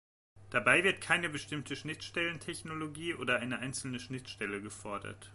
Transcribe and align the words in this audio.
Dabei 0.49 0.83
wird 0.83 0.99
keine 0.99 1.29
bestimmte 1.29 1.75
Schnittstellentechnologie 1.75 3.13
oder 3.13 3.37
eine 3.37 3.59
einzelne 3.59 3.99
Schnittstelle 3.99 4.59
gefordert. 4.59 5.29